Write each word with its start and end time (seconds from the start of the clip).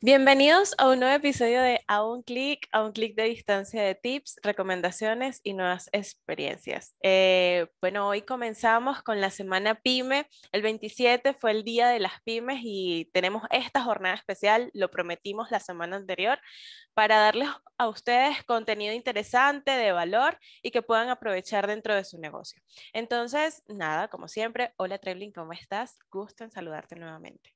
Bienvenidos 0.00 0.76
a 0.78 0.88
un 0.90 1.00
nuevo 1.00 1.16
episodio 1.16 1.60
de 1.60 1.80
A 1.88 2.06
un 2.06 2.22
clic, 2.22 2.68
a 2.70 2.84
un 2.84 2.92
clic 2.92 3.16
de 3.16 3.24
distancia 3.24 3.82
de 3.82 3.96
tips, 3.96 4.36
recomendaciones 4.44 5.40
y 5.42 5.54
nuevas 5.54 5.88
experiencias. 5.90 6.94
Eh, 7.02 7.66
bueno, 7.80 8.06
hoy 8.06 8.22
comenzamos 8.22 9.02
con 9.02 9.20
la 9.20 9.30
semana 9.30 9.74
PyME. 9.74 10.28
El 10.52 10.62
27 10.62 11.34
fue 11.34 11.50
el 11.50 11.64
día 11.64 11.88
de 11.88 11.98
las 11.98 12.22
pymes 12.22 12.60
y 12.62 13.10
tenemos 13.12 13.42
esta 13.50 13.82
jornada 13.82 14.14
especial, 14.14 14.70
lo 14.72 14.88
prometimos 14.88 15.50
la 15.50 15.58
semana 15.58 15.96
anterior, 15.96 16.38
para 16.94 17.18
darles 17.18 17.48
a 17.76 17.88
ustedes 17.88 18.44
contenido 18.44 18.94
interesante, 18.94 19.72
de 19.72 19.90
valor 19.90 20.38
y 20.62 20.70
que 20.70 20.82
puedan 20.82 21.08
aprovechar 21.08 21.66
dentro 21.66 21.96
de 21.96 22.04
su 22.04 22.18
negocio. 22.18 22.62
Entonces, 22.92 23.64
nada, 23.66 24.06
como 24.06 24.28
siempre, 24.28 24.74
hola 24.76 24.98
Treblin, 24.98 25.32
¿cómo 25.32 25.54
estás? 25.54 25.98
Gusto 26.08 26.44
en 26.44 26.52
saludarte 26.52 26.94
nuevamente. 26.94 27.52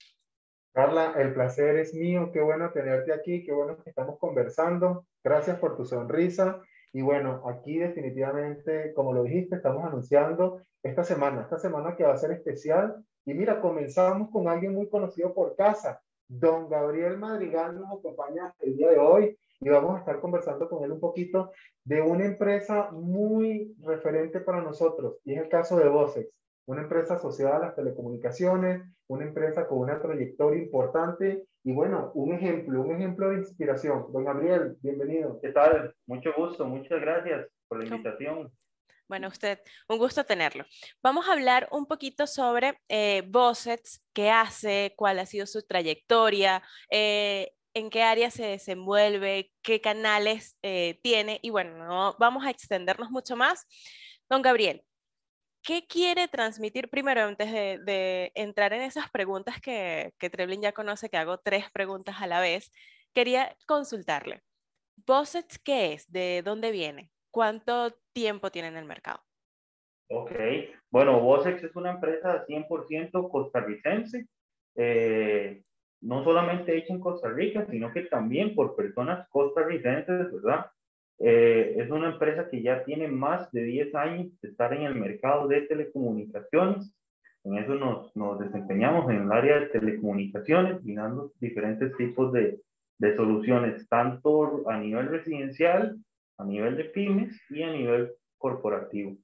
Carla, 0.73 1.13
el 1.19 1.35
placer 1.35 1.77
es 1.77 1.93
mío, 1.93 2.31
qué 2.33 2.41
bueno 2.41 2.71
tenerte 2.73 3.13
aquí, 3.13 3.45
qué 3.45 3.53
bueno 3.53 3.77
que 3.77 3.91
estamos 3.91 4.19
conversando. 4.19 5.05
Gracias 5.23 5.59
por 5.59 5.77
tu 5.77 5.85
sonrisa. 5.85 6.63
Y 6.95 7.03
bueno, 7.03 7.43
aquí 7.47 7.79
definitivamente, 7.79 8.95
como 8.95 9.13
lo 9.13 9.23
dijiste, 9.25 9.57
estamos 9.57 9.85
anunciando 9.85 10.63
esta 10.83 11.05
semana, 11.05 11.43
esta 11.43 11.59
semana 11.59 11.95
que 11.95 12.05
va 12.05 12.15
a 12.15 12.17
ser 12.17 12.33
especial. 12.33 13.05
Y 13.27 13.35
mira, 13.35 13.61
comenzamos 13.61 14.31
con 14.31 14.49
alguien 14.49 14.75
muy 14.75 14.89
conocido 14.89 15.35
por 15.35 15.57
casa. 15.57 16.01
Don 16.27 16.71
Gabriel 16.71 17.19
Madrigal 17.19 17.79
nos 17.79 17.99
acompaña 17.99 18.55
el 18.61 18.75
día 18.75 18.91
de 18.91 18.99
hoy 18.99 19.39
y 19.61 19.69
vamos 19.69 19.95
a 19.95 19.99
estar 19.99 20.21
conversando 20.21 20.71
con 20.71 20.83
él 20.85 20.93
un 20.93 21.01
poquito 21.01 21.53
de 21.85 22.01
una 22.01 22.25
empresa 22.25 22.91
muy 22.93 23.77
referente 23.83 24.41
para 24.41 24.63
nosotros 24.63 25.19
y 25.25 25.35
es 25.35 25.43
el 25.43 25.49
caso 25.51 25.77
de 25.77 25.89
Vocex 25.89 26.29
una 26.73 26.83
empresa 26.83 27.15
asociada 27.15 27.57
a 27.57 27.61
las 27.61 27.77
telecomunicaciones, 27.77 28.83
una 29.07 29.25
empresa 29.25 29.69
con 29.69 29.79
una 29.79 30.01
trayectoria 30.01 30.63
importante 30.63 31.45
y 31.63 31.73
bueno, 31.73 32.11
un 32.15 32.35
ejemplo, 32.35 32.81
un 32.81 32.97
ejemplo 32.97 33.29
de 33.29 33.39
inspiración. 33.39 34.07
Don 34.11 34.25
Gabriel, 34.25 34.77
bienvenido. 34.81 35.39
¿Qué 35.41 35.51
tal? 35.51 35.95
Mucho 36.07 36.33
gusto, 36.35 36.65
muchas 36.65 37.01
gracias 37.01 37.47
por 37.69 37.79
la 37.79 37.85
invitación. 37.85 38.51
Bueno, 39.07 39.29
usted, 39.29 39.59
un 39.89 39.99
gusto 39.99 40.25
tenerlo. 40.25 40.65
Vamos 41.03 41.29
a 41.29 41.33
hablar 41.35 41.69
un 41.73 41.85
poquito 41.85 42.27
sobre 42.27 42.79
eh, 42.89 43.31
qué 44.15 44.31
hace, 44.31 44.95
cuál 44.97 45.19
ha 45.19 45.27
sido 45.27 45.47
su 45.47 45.61
trayectoria, 45.67 46.63
eh, 46.91 47.53
en 47.75 47.91
qué 47.91 48.03
área 48.03 48.31
se 48.31 48.47
desenvuelve, 48.47 49.53
qué 49.61 49.83
canales 49.83 50.57
eh, 50.63 50.99
tiene 51.03 51.39
y 51.43 51.51
bueno, 51.51 51.77
no 51.87 52.17
vamos 52.19 52.47
a 52.47 52.51
extendernos 52.51 53.11
mucho 53.11 53.37
más. 53.37 53.67
Don 54.31 54.41
Gabriel, 54.41 54.83
¿qué 55.63 55.87
quiere 55.87 56.29
transmitir 56.29 56.89
primero 56.89 57.23
antes 57.23 57.53
de, 57.53 58.33
entrar 58.35 58.73
en 58.73 58.83
esas 58.83 59.11
preguntas 59.11 59.61
que, 59.61 60.13
que 60.19 60.31
Treblin 60.31 60.63
ya 60.63 60.73
conoce, 60.73 61.09
que 61.09 61.17
hago 61.17 61.39
tres 61.39 61.71
preguntas 61.73 62.17
a 62.21 62.27
la 62.27 62.41
vez? 62.41 62.71
Quería 63.15 63.57
consultarle. 63.67 64.43
¿Bossets 65.07 65.59
qué 65.59 65.93
es? 65.95 66.11
¿De 66.11 66.43
dónde 66.45 66.71
viene? 66.71 67.11
¿Cuánto 67.31 67.93
tiempo 68.13 68.51
tiene 68.51 68.69
en 68.69 68.77
el 68.77 68.85
mercado? 68.85 69.23
Ok, 70.15 70.31
bueno, 70.91 71.21
Bosex 71.21 71.65
es 71.65 71.75
una 71.75 71.93
empresa 71.93 72.45
100% 72.47 73.31
costarricense, 73.31 74.27
eh, 74.77 75.63
no 76.03 76.23
solamente 76.23 76.77
hecha 76.77 76.93
en 76.93 77.01
Costa 77.01 77.31
Rica, 77.31 77.67
sino 77.71 77.91
que 77.93 78.03
también 78.03 78.55
por 78.55 78.77
personas 78.77 79.27
costarricenses, 79.31 80.31
¿verdad? 80.31 80.67
Eh, 81.19 81.77
es 81.79 81.91
una 81.91 82.11
empresa 82.11 82.49
que 82.51 82.63
ya 82.63 82.85
tiene 82.85 83.09
más 83.09 83.51
de 83.53 83.63
10 83.63 83.95
años 83.95 84.41
de 84.41 84.49
estar 84.49 84.73
en 84.73 84.83
el 84.83 84.95
mercado 84.95 85.47
de 85.49 85.63
telecomunicaciones. 85.63 86.95
En 87.45 87.59
eso 87.59 87.75
nos, 87.75 88.15
nos 88.17 88.39
desempeñamos 88.39 89.11
en 89.11 89.23
el 89.23 89.33
área 89.33 89.61
de 89.61 89.67
telecomunicaciones, 89.67 90.83
brindando 90.83 91.33
diferentes 91.41 91.97
tipos 91.97 92.33
de, 92.33 92.61
de 92.99 93.17
soluciones, 93.17 93.89
tanto 93.89 94.69
a 94.69 94.79
nivel 94.79 95.09
residencial, 95.09 95.97
a 96.39 96.45
nivel 96.45 96.77
de 96.77 96.85
pymes 96.85 97.41
y 97.51 97.63
a 97.63 97.73
nivel 97.73 98.13
corporativo. 98.39 99.17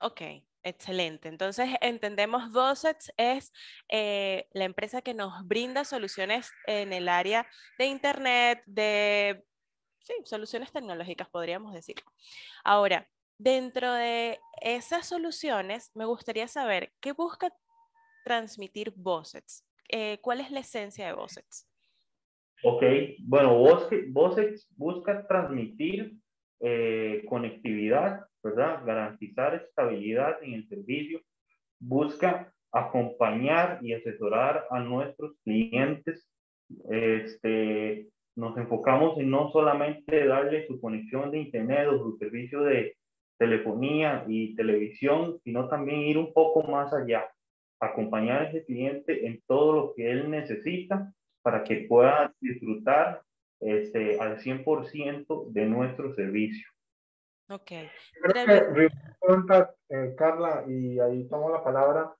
Ok, 0.00 0.22
excelente. 0.62 1.28
Entonces, 1.28 1.68
entendemos 1.80 2.52
Dosets 2.52 3.12
es 3.16 3.52
eh, 3.88 4.46
la 4.52 4.64
empresa 4.64 5.02
que 5.02 5.14
nos 5.14 5.46
brinda 5.46 5.84
soluciones 5.84 6.52
en 6.66 6.92
el 6.92 7.08
área 7.08 7.46
de 7.78 7.86
Internet, 7.86 8.62
de 8.66 9.44
sí, 10.06 10.14
soluciones 10.24 10.72
tecnológicas, 10.72 11.28
podríamos 11.28 11.74
decir. 11.74 11.96
Ahora, 12.64 13.08
dentro 13.38 13.92
de 13.92 14.38
esas 14.62 15.06
soluciones, 15.06 15.90
me 15.94 16.04
gustaría 16.04 16.46
saber 16.48 16.92
qué 17.00 17.12
busca 17.12 17.52
transmitir 18.24 18.92
Bossets. 18.94 19.64
Eh, 19.88 20.18
¿Cuál 20.22 20.40
es 20.40 20.50
la 20.50 20.60
esencia 20.60 21.06
de 21.06 21.12
Bossets? 21.12 21.68
Ok, 22.62 22.82
bueno, 23.20 23.58
Bossets 24.08 24.66
busca 24.76 25.26
transmitir 25.26 26.16
eh, 26.60 27.24
conectividad, 27.28 28.26
¿verdad? 28.42 28.82
Garantizar 28.86 29.54
estabilidad 29.54 30.42
en 30.42 30.54
el 30.54 30.68
servicio, 30.68 31.20
busca 31.78 32.52
acompañar 32.72 33.78
y 33.82 33.92
asesorar 33.92 34.66
a 34.70 34.80
nuestros 34.80 35.36
clientes 35.44 36.28
este, 36.90 38.08
nos 38.36 38.56
enfocamos 38.56 39.18
en 39.18 39.30
no 39.30 39.50
solamente 39.50 40.26
darle 40.26 40.66
su 40.66 40.80
conexión 40.80 41.30
de 41.30 41.38
internet 41.38 41.88
o 41.88 41.98
su 41.98 42.16
servicio 42.18 42.62
de 42.62 42.96
telefonía 43.38 44.24
y 44.28 44.54
televisión, 44.54 45.38
sino 45.42 45.68
también 45.68 46.00
ir 46.00 46.18
un 46.18 46.32
poco 46.32 46.62
más 46.62 46.92
allá, 46.92 47.28
acompañar 47.80 48.42
a 48.42 48.48
ese 48.48 48.64
cliente 48.64 49.26
en 49.26 49.42
todo 49.46 49.72
lo 49.72 49.94
que 49.94 50.10
él 50.10 50.30
necesita 50.30 51.12
para 51.42 51.64
que 51.64 51.86
pueda 51.88 52.34
disfrutar 52.40 53.22
este, 53.60 54.18
al 54.20 54.38
100% 54.38 55.52
de 55.52 55.66
nuestro 55.66 56.14
servicio. 56.14 56.66
Ok. 57.48 57.72
Creo 58.22 59.66
eh, 59.88 60.14
Carla, 60.18 60.64
y 60.66 60.98
ahí 60.98 61.28
tomo 61.28 61.50
la 61.50 61.62
palabra, 61.62 62.14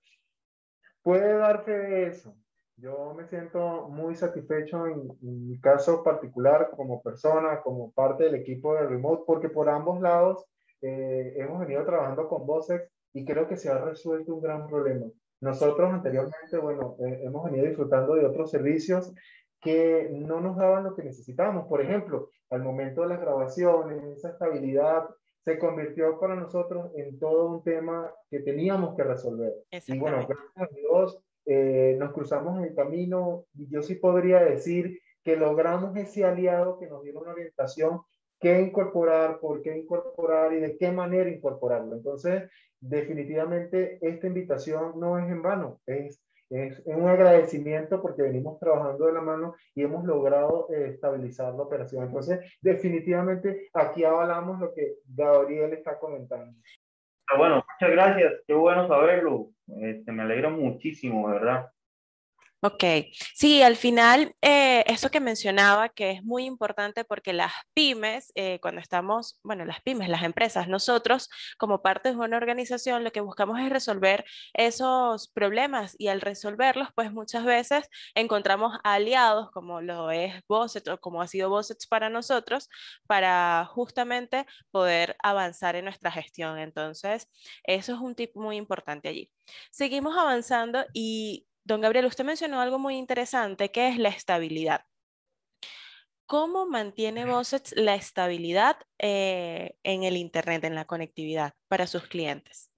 puede 1.02 1.36
darte 1.36 2.06
eso, 2.06 2.36
yo 2.76 3.14
me 3.14 3.26
siento 3.26 3.88
muy 3.88 4.14
satisfecho 4.14 4.86
en, 4.86 5.08
mi 5.20 5.58
caso 5.60 6.02
particular 6.02 6.70
como 6.76 7.02
persona, 7.02 7.60
como 7.62 7.90
parte 7.92 8.24
del 8.24 8.34
equipo 8.34 8.74
de 8.74 8.86
Remote, 8.86 9.24
porque 9.26 9.48
por 9.48 9.68
ambos 9.68 10.00
lados 10.00 10.44
eh, 10.82 11.34
hemos 11.36 11.60
venido 11.60 11.84
trabajando 11.84 12.28
con 12.28 12.46
Vocex 12.46 12.90
y 13.14 13.24
creo 13.24 13.48
que 13.48 13.56
se 13.56 13.70
ha 13.70 13.78
resuelto 13.78 14.34
un 14.34 14.42
gran 14.42 14.66
problema. 14.66 15.06
Nosotros 15.40 15.90
anteriormente, 15.92 16.58
bueno, 16.58 16.96
eh, 17.00 17.22
hemos 17.24 17.44
venido 17.44 17.66
disfrutando 17.66 18.14
de 18.14 18.26
otros 18.26 18.50
servicios 18.50 19.14
que 19.60 20.10
no 20.12 20.40
nos 20.40 20.56
daban 20.56 20.84
lo 20.84 20.94
que 20.94 21.02
necesitábamos. 21.02 21.66
Por 21.66 21.80
ejemplo, 21.80 22.30
al 22.50 22.62
momento 22.62 23.02
de 23.02 23.08
las 23.08 23.20
grabaciones, 23.20 24.02
esa 24.04 24.30
estabilidad 24.30 25.08
se 25.44 25.58
convirtió 25.58 26.18
para 26.18 26.34
nosotros 26.34 26.90
en 26.96 27.18
todo 27.18 27.46
un 27.46 27.62
tema 27.62 28.12
que 28.30 28.40
teníamos 28.40 28.96
que 28.96 29.04
resolver. 29.04 29.54
Y 29.86 29.98
bueno, 29.98 30.26
gracias 30.26 30.56
a 30.56 30.74
Dios, 30.74 31.22
eh, 31.46 31.96
nos 31.98 32.12
cruzamos 32.12 32.58
en 32.58 32.64
el 32.64 32.74
camino 32.74 33.44
y 33.54 33.68
yo 33.68 33.80
sí 33.80 33.94
podría 33.94 34.40
decir 34.40 35.00
que 35.22 35.36
logramos 35.36 35.96
ese 35.96 36.24
aliado 36.24 36.78
que 36.78 36.88
nos 36.88 37.02
dio 37.02 37.18
una 37.18 37.32
orientación, 37.32 38.00
qué 38.40 38.60
incorporar, 38.60 39.38
por 39.38 39.62
qué 39.62 39.76
incorporar 39.76 40.52
y 40.52 40.60
de 40.60 40.76
qué 40.76 40.90
manera 40.90 41.30
incorporarlo. 41.30 41.94
Entonces, 41.94 42.50
definitivamente 42.80 43.98
esta 44.00 44.26
invitación 44.26 44.98
no 44.98 45.18
es 45.18 45.30
en 45.30 45.42
vano, 45.42 45.80
es, 45.86 46.22
es, 46.50 46.82
un 46.84 47.08
agradecimiento 47.08 48.00
porque 48.02 48.22
venimos 48.22 48.58
trabajando 48.58 49.06
de 49.06 49.12
la 49.12 49.20
mano 49.20 49.54
y 49.74 49.82
hemos 49.82 50.04
logrado 50.04 50.68
eh, 50.72 50.90
estabilizar 50.94 51.54
la 51.54 51.62
operación. 51.62 52.04
Entonces, 52.04 52.40
definitivamente 52.60 53.68
aquí 53.72 54.04
avalamos 54.04 54.60
lo 54.60 54.72
que 54.74 54.96
Gabriel 55.06 55.72
está 55.72 55.98
comentando. 55.98 56.56
Ah, 57.28 57.38
bueno, 57.38 57.56
muchas 57.56 57.94
gracias, 57.94 58.32
qué 58.46 58.54
bueno 58.54 58.86
saberlo. 58.86 59.50
Este, 59.68 60.12
me 60.12 60.22
alegra 60.22 60.50
muchísimo, 60.50 61.26
¿verdad? 61.28 61.70
Ok, 62.66 62.82
sí, 63.32 63.62
al 63.62 63.76
final, 63.76 64.34
eh, 64.42 64.82
eso 64.88 65.08
que 65.08 65.20
mencionaba, 65.20 65.88
que 65.88 66.10
es 66.10 66.24
muy 66.24 66.46
importante 66.46 67.04
porque 67.04 67.32
las 67.32 67.52
pymes, 67.74 68.32
eh, 68.34 68.58
cuando 68.60 68.80
estamos, 68.80 69.38
bueno, 69.44 69.64
las 69.64 69.80
pymes, 69.82 70.08
las 70.08 70.24
empresas, 70.24 70.66
nosotros 70.66 71.28
como 71.58 71.80
parte 71.80 72.08
de 72.10 72.16
una 72.16 72.36
organización, 72.36 73.04
lo 73.04 73.12
que 73.12 73.20
buscamos 73.20 73.60
es 73.60 73.70
resolver 73.70 74.24
esos 74.52 75.28
problemas 75.28 75.94
y 75.96 76.08
al 76.08 76.20
resolverlos, 76.20 76.88
pues 76.96 77.12
muchas 77.12 77.44
veces 77.44 77.88
encontramos 78.16 78.76
aliados 78.82 79.52
como 79.52 79.80
lo 79.80 80.10
es 80.10 80.34
Bosset 80.48 80.88
o 80.88 80.98
como 80.98 81.22
ha 81.22 81.28
sido 81.28 81.48
Bosset 81.48 81.78
para 81.88 82.10
nosotros, 82.10 82.68
para 83.06 83.64
justamente 83.66 84.44
poder 84.72 85.16
avanzar 85.22 85.76
en 85.76 85.84
nuestra 85.84 86.10
gestión. 86.10 86.58
Entonces, 86.58 87.28
eso 87.62 87.94
es 87.94 88.00
un 88.00 88.16
tip 88.16 88.34
muy 88.34 88.56
importante 88.56 89.08
allí. 89.08 89.30
Seguimos 89.70 90.16
avanzando 90.16 90.84
y 90.92 91.46
Don 91.66 91.80
Gabriel, 91.80 92.06
usted 92.06 92.24
mencionó 92.24 92.60
algo 92.60 92.78
muy 92.78 92.96
interesante, 92.96 93.72
que 93.72 93.88
es 93.88 93.98
la 93.98 94.10
estabilidad. 94.10 94.82
¿Cómo 96.24 96.64
mantiene 96.64 97.24
Bossets 97.26 97.74
la 97.76 97.96
estabilidad 97.96 98.76
eh, 99.00 99.74
en 99.82 100.04
el 100.04 100.16
Internet, 100.16 100.62
en 100.62 100.76
la 100.76 100.84
conectividad 100.84 101.54
para 101.66 101.88
sus 101.88 102.06
clientes? 102.06 102.70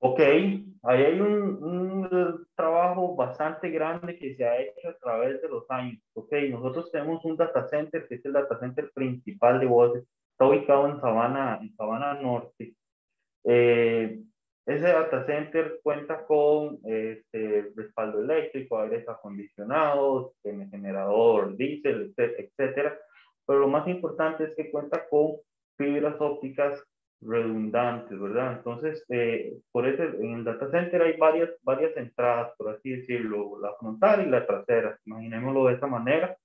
Ok, 0.00 0.18
ahí 0.18 1.04
hay 1.04 1.20
un, 1.20 2.46
trabajo 2.56 3.14
bastante 3.14 3.70
grande 3.70 4.18
que 4.18 4.34
se 4.34 4.44
ha 4.44 4.60
hecho 4.60 4.88
a 4.88 4.98
través 4.98 5.40
de 5.40 5.48
los 5.48 5.70
años. 5.70 6.02
Ok, 6.14 6.32
nosotros 6.50 6.90
tenemos 6.90 7.24
un 7.24 7.36
data 7.36 7.68
center 7.68 8.08
que 8.08 8.16
es 8.16 8.24
el 8.24 8.32
data 8.32 8.58
center 8.58 8.90
principal 8.92 9.60
de 9.60 9.66
voces. 9.66 10.04
Está 10.32 10.46
ubicado 10.46 10.88
en 10.88 11.00
Sabana, 11.00 11.60
en 11.62 11.76
Sabana 11.76 12.14
Norte. 12.14 12.74
Eh, 13.44 14.20
ese 14.66 14.88
data 14.88 15.24
center 15.26 15.78
cuenta 15.82 16.26
con 16.26 16.80
este, 16.84 17.70
respaldo 17.76 18.20
eléctrico, 18.20 18.80
aires 18.80 19.08
acondicionados, 19.08 20.32
generador 20.42 21.56
diésel, 21.56 22.12
etcétera. 22.16 22.98
Pero 23.46 23.60
lo 23.60 23.68
más 23.68 23.86
importante 23.86 24.44
es 24.44 24.56
que 24.56 24.72
cuenta 24.72 25.08
con 25.08 25.36
fibras 25.76 26.16
ópticas 26.20 26.82
redundantes, 27.20 28.18
¿verdad? 28.18 28.54
Entonces, 28.54 29.04
eh, 29.08 29.56
por 29.70 29.86
eso 29.86 30.02
en 30.02 30.34
el 30.34 30.44
data 30.44 30.68
center 30.70 31.00
hay 31.00 31.16
varias, 31.16 31.50
varias 31.62 31.96
entradas, 31.96 32.52
por 32.58 32.70
así 32.70 32.90
decirlo, 32.90 33.60
la 33.60 33.72
frontal 33.78 34.26
y 34.26 34.30
la 34.30 34.46
trasera. 34.46 34.98
Imaginémoslo 35.04 35.66
de 35.66 35.74
esta 35.74 35.86
manera. 35.86 36.36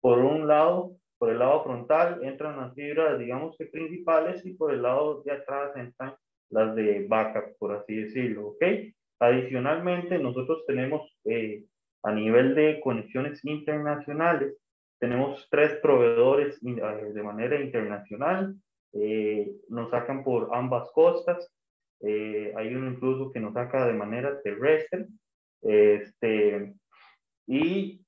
Por 0.00 0.18
un 0.20 0.48
lado, 0.48 0.92
por 1.18 1.30
el 1.30 1.38
lado 1.38 1.64
frontal 1.64 2.24
entran 2.24 2.56
las 2.56 2.74
fibras, 2.74 3.18
digamos 3.18 3.56
que 3.58 3.66
principales, 3.66 4.44
y 4.46 4.54
por 4.54 4.72
el 4.72 4.82
lado 4.82 5.22
de 5.22 5.32
atrás 5.32 5.76
entran 5.76 6.14
las 6.50 6.74
de 6.74 7.06
backup, 7.06 7.56
por 7.58 7.72
así 7.72 7.94
decirlo, 7.94 8.48
¿ok? 8.48 8.62
Adicionalmente, 9.20 10.18
nosotros 10.18 10.64
tenemos 10.66 11.02
eh, 11.24 11.64
a 12.02 12.12
nivel 12.12 12.54
de 12.54 12.80
conexiones 12.80 13.44
internacionales, 13.44 14.56
tenemos 15.00 15.46
tres 15.50 15.78
proveedores 15.80 16.60
eh, 16.64 17.12
de 17.12 17.22
manera 17.22 17.60
internacional, 17.60 18.54
eh, 18.92 19.50
nos 19.68 19.90
sacan 19.90 20.24
por 20.24 20.50
ambas 20.52 20.90
costas, 20.92 21.52
hay 22.00 22.74
uno 22.74 22.92
incluso 22.92 23.32
que 23.32 23.40
nos 23.40 23.54
saca 23.54 23.84
de 23.84 23.92
manera 23.92 24.40
terrestre, 24.42 25.06
este, 25.62 26.72
y 27.48 28.00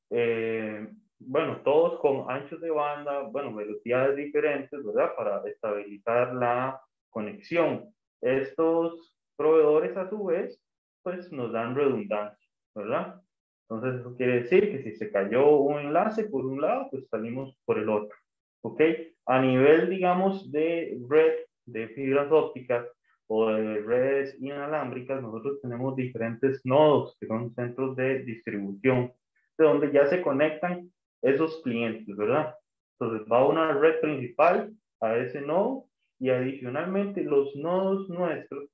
bueno, 1.18 1.60
todos 1.62 2.00
con 2.00 2.30
anchos 2.30 2.60
de 2.60 2.70
banda, 2.70 3.22
bueno, 3.22 3.52
velocidades 3.52 4.16
diferentes, 4.16 4.84
¿verdad? 4.84 5.14
Para 5.16 5.42
estabilizar 5.48 6.34
la 6.34 6.80
conexión. 7.10 7.92
Estos 8.20 9.14
proveedores 9.36 9.96
a 9.96 10.08
su 10.08 10.24
vez, 10.24 10.60
pues 11.02 11.32
nos 11.32 11.52
dan 11.52 11.74
redundancia, 11.74 12.48
¿verdad? 12.74 13.20
Entonces 13.68 14.00
eso 14.00 14.16
quiere 14.16 14.42
decir 14.42 14.70
que 14.70 14.82
si 14.82 14.96
se 14.96 15.10
cayó 15.10 15.58
un 15.58 15.78
enlace 15.78 16.24
por 16.24 16.44
un 16.44 16.60
lado, 16.60 16.88
pues 16.90 17.08
salimos 17.08 17.56
por 17.64 17.78
el 17.78 17.88
otro, 17.88 18.16
¿ok? 18.62 18.80
A 19.26 19.40
nivel, 19.40 19.88
digamos, 19.88 20.50
de 20.50 20.98
red, 21.08 21.34
de 21.66 21.88
fibras 21.88 22.30
ópticas 22.32 22.86
o 23.28 23.46
de 23.46 23.80
redes 23.80 24.36
inalámbricas, 24.40 25.22
nosotros 25.22 25.60
tenemos 25.62 25.94
diferentes 25.94 26.60
nodos 26.64 27.16
que 27.20 27.28
son 27.28 27.54
centros 27.54 27.94
de 27.94 28.24
distribución, 28.24 29.12
de 29.56 29.64
donde 29.64 29.92
ya 29.92 30.06
se 30.06 30.20
conectan 30.20 30.90
esos 31.22 31.62
clientes, 31.62 32.16
¿verdad? 32.16 32.56
Entonces 32.98 33.26
va 33.30 33.46
una 33.46 33.72
red 33.72 34.00
principal 34.00 34.72
a 35.00 35.16
ese 35.16 35.40
nodo 35.40 35.86
y 36.20 36.28
adicionalmente 36.28 37.24
los 37.24 37.56
nodos 37.56 38.08
nuestros 38.10 38.68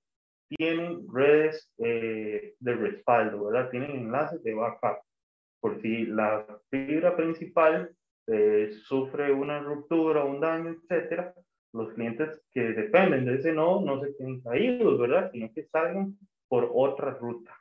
tienen 0.48 1.06
redes 1.12 1.72
eh, 1.78 2.54
de 2.58 2.74
respaldo, 2.74 3.46
¿verdad? 3.46 3.70
Tienen 3.70 3.92
enlaces 3.92 4.42
de 4.42 4.54
backup. 4.54 4.98
Por 5.60 5.80
si 5.80 6.06
la 6.06 6.44
fibra 6.70 7.16
principal 7.16 7.94
eh, 8.26 8.70
sufre 8.84 9.32
una 9.32 9.60
ruptura, 9.60 10.24
un 10.24 10.40
daño, 10.40 10.70
etcétera, 10.70 11.32
los 11.72 11.92
clientes 11.94 12.42
que 12.52 12.60
dependen 12.60 13.24
de 13.24 13.36
ese 13.36 13.52
nodo 13.52 13.84
no 13.84 14.00
se 14.00 14.14
queden 14.16 14.40
caídos, 14.40 14.98
¿verdad? 14.98 15.30
Sino 15.30 15.52
que 15.52 15.64
salgan 15.64 16.16
por 16.48 16.70
otra 16.72 17.12
ruta. 17.12 17.56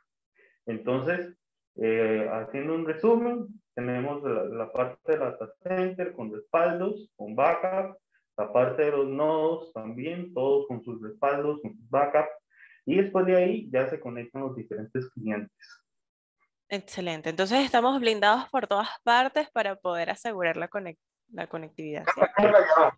Entonces, 0.65 1.35
eh, 1.75 2.27
haciendo 2.31 2.73
un 2.73 2.85
resumen, 2.85 3.47
tenemos 3.75 4.23
la, 4.23 4.45
la 4.45 4.71
parte 4.71 5.11
de 5.11 5.17
la 5.19 5.31
data 5.31 5.53
center 5.61 6.13
con 6.13 6.33
respaldos, 6.33 7.11
con 7.15 7.35
backup, 7.35 7.97
la 8.37 8.51
parte 8.51 8.83
de 8.83 8.91
los 8.91 9.07
nodos 9.07 9.71
también, 9.73 10.33
todos 10.33 10.67
con 10.67 10.83
sus 10.83 11.01
respaldos, 11.01 11.61
con 11.61 11.75
sus 11.75 11.89
backups, 11.89 12.29
y 12.85 12.97
después 12.97 13.25
de 13.25 13.35
ahí 13.35 13.69
ya 13.71 13.89
se 13.89 13.99
conectan 13.99 14.43
los 14.43 14.55
diferentes 14.55 15.09
clientes. 15.11 15.85
Excelente. 16.69 17.29
Entonces 17.29 17.63
estamos 17.63 17.99
blindados 17.99 18.49
por 18.49 18.67
todas 18.67 18.89
partes 19.03 19.49
para 19.51 19.75
poder 19.75 20.09
asegurar 20.09 20.57
la, 20.57 20.69
la 21.31 21.47
conectividad. 21.47 22.05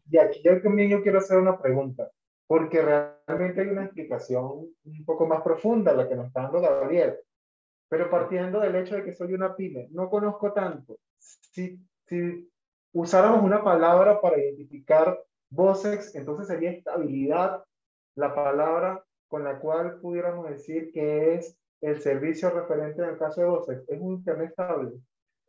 Y 0.10 0.18
aquí 0.18 0.42
yo 0.44 0.62
también 0.62 0.90
yo 0.90 1.02
quiero 1.02 1.20
hacer 1.20 1.38
una 1.38 1.60
pregunta, 1.60 2.10
porque 2.48 2.82
realmente 2.82 3.62
hay 3.62 3.68
una 3.68 3.86
explicación 3.86 4.68
un 4.84 5.06
poco 5.06 5.28
más 5.28 5.42
profunda 5.42 5.94
la 5.94 6.08
que 6.08 6.16
nos 6.16 6.28
está 6.28 6.44
dando 6.44 6.62
Gabriel. 6.62 7.18
Pero 7.90 8.10
partiendo 8.10 8.60
del 8.60 8.76
hecho 8.76 8.96
de 8.96 9.04
que 9.04 9.14
soy 9.14 9.34
una 9.34 9.56
pyme, 9.56 9.88
no 9.92 10.10
conozco 10.10 10.52
tanto. 10.52 10.98
Si, 11.18 11.80
si 12.06 12.50
usáramos 12.94 13.44
una 13.44 13.64
palabra 13.64 14.20
para 14.22 14.40
identificar 14.40 15.20
Vocex, 15.50 16.16
entonces 16.16 16.48
sería 16.48 16.72
estabilidad 16.72 17.64
la 18.16 18.34
palabra 18.34 19.04
con 19.28 19.44
la 19.44 19.60
cual 19.60 20.00
pudiéramos 20.00 20.50
decir 20.50 20.92
que 20.92 21.36
es 21.36 21.58
el 21.82 22.02
servicio 22.02 22.50
referente 22.50 23.02
en 23.02 23.10
el 23.10 23.18
caso 23.18 23.42
de 23.42 23.48
Vocex. 23.48 23.90
Es 23.90 24.02
un 24.02 24.14
internet 24.16 24.50
estable. 24.50 24.92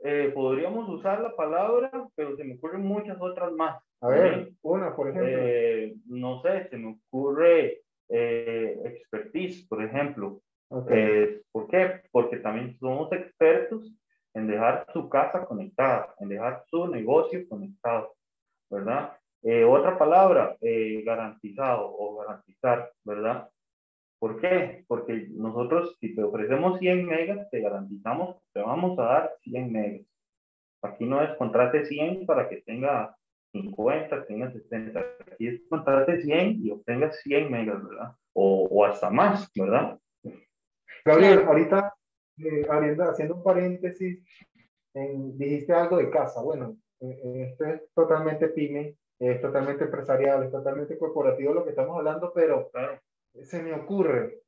Eh, 0.00 0.30
podríamos 0.34 0.88
usar 0.88 1.20
la 1.20 1.34
palabra, 1.34 1.90
pero 2.14 2.36
se 2.36 2.44
me 2.44 2.54
ocurren 2.54 2.82
muchas 2.82 3.16
otras 3.20 3.52
más. 3.52 3.82
A 4.00 4.08
ver, 4.08 4.52
una, 4.62 4.94
por 4.94 5.08
ejemplo. 5.08 5.30
Eh, 5.32 5.94
no 6.06 6.40
sé, 6.42 6.68
se 6.68 6.76
me 6.76 6.96
ocurre 6.96 7.82
eh, 8.08 8.80
expertise, 8.84 9.66
por 9.66 9.82
ejemplo. 9.82 10.40
¿Por 10.68 11.66
qué? 11.68 12.02
Porque 12.12 12.36
también 12.36 12.76
somos 12.78 13.10
expertos 13.12 13.92
en 14.38 14.46
dejar 14.46 14.86
su 14.92 15.08
casa 15.08 15.44
conectada, 15.44 16.14
en 16.20 16.28
dejar 16.28 16.64
su 16.66 16.86
negocio 16.88 17.46
conectado, 17.48 18.14
¿verdad? 18.70 19.16
Eh, 19.42 19.64
otra 19.64 19.98
palabra, 19.98 20.56
eh, 20.60 21.02
garantizado 21.04 21.94
o 21.96 22.16
garantizar, 22.16 22.92
¿verdad? 23.04 23.48
¿Por 24.18 24.40
qué? 24.40 24.84
Porque 24.88 25.28
nosotros, 25.30 25.96
si 26.00 26.14
te 26.14 26.22
ofrecemos 26.22 26.78
100 26.78 27.06
megas, 27.06 27.48
te 27.50 27.60
garantizamos 27.60 28.36
te 28.52 28.60
vamos 28.60 28.98
a 28.98 29.02
dar 29.02 29.34
100 29.42 29.72
megas. 29.72 30.06
Aquí 30.82 31.04
no 31.06 31.22
es 31.22 31.36
contrate 31.36 31.84
100 31.84 32.26
para 32.26 32.48
que 32.48 32.62
tenga 32.62 33.16
50, 33.52 34.26
tenga 34.26 34.50
60. 34.50 35.00
Aquí 35.32 35.48
es 35.48 35.62
contrate 35.68 36.20
100 36.20 36.64
y 36.64 36.70
obtenga 36.70 37.12
100 37.12 37.50
megas, 37.50 37.82
¿verdad? 37.88 38.12
O, 38.32 38.66
o 38.70 38.84
hasta 38.84 39.10
más, 39.10 39.50
¿verdad? 39.54 39.98
Gabriel, 41.04 41.44
ahorita, 41.46 41.94
eh, 42.44 42.66
haciendo 42.68 43.36
un 43.36 43.42
paréntesis, 43.42 44.24
dijiste 44.94 45.72
algo 45.72 45.98
de 45.98 46.10
casa. 46.10 46.42
Bueno, 46.42 46.76
esto 47.00 47.64
es 47.64 47.82
totalmente 47.94 48.48
pyme 48.48 48.96
es 49.18 49.40
totalmente 49.40 49.84
empresarial, 49.84 50.44
es 50.44 50.50
totalmente 50.50 50.96
corporativo 50.96 51.52
lo 51.52 51.64
que 51.64 51.70
estamos 51.70 51.96
hablando, 51.96 52.32
pero 52.32 52.70
se 53.42 53.62
me 53.62 53.72
ocurre, 53.72 54.42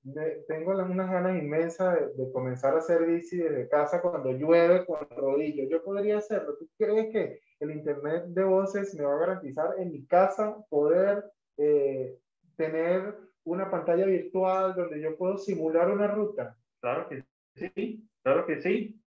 tengo 0.48 0.72
unas 0.72 1.10
ganas 1.10 1.40
inmensas 1.40 2.16
de, 2.16 2.32
comenzar 2.32 2.74
a 2.74 2.78
hacer 2.78 3.04
bici 3.04 3.36
desde 3.36 3.68
casa 3.68 4.00
cuando 4.00 4.32
llueve 4.32 4.84
con 4.84 4.98
rodillo. 5.10 5.68
Yo 5.68 5.82
podría 5.82 6.18
hacerlo. 6.18 6.56
¿Tú 6.58 6.68
crees 6.78 7.12
que 7.12 7.40
el 7.60 7.70
Internet 7.72 8.24
de 8.26 8.44
voces 8.44 8.94
me 8.94 9.04
va 9.04 9.14
a 9.14 9.18
garantizar 9.18 9.74
en 9.78 9.92
mi 9.92 10.06
casa 10.06 10.56
poder 10.68 11.24
eh, 11.56 12.16
tener 12.56 13.14
una 13.44 13.70
pantalla 13.70 14.06
virtual 14.06 14.74
donde 14.74 15.00
yo 15.00 15.16
puedo 15.16 15.36
simular 15.38 15.90
una 15.90 16.08
ruta? 16.08 16.56
Claro 16.80 17.08
que 17.08 17.24
sí, 17.54 18.08
claro 18.22 18.46
que 18.46 18.60
sí. 18.60 19.00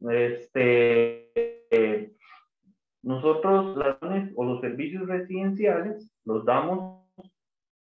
Este, 0.00 1.30
eh, 1.70 2.12
nosotros 3.02 3.76
las 3.76 3.96
o 4.36 4.44
los 4.44 4.60
servicios 4.60 5.06
residenciales 5.06 6.08
los 6.24 6.44
damos 6.44 7.06